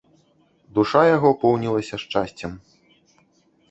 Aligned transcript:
Душа 0.77 1.03
яго 1.15 1.29
поўнілася 1.45 2.03
шчасцем. 2.07 2.61